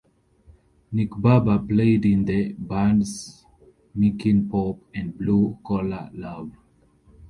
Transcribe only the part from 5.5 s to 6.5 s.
Collar Love.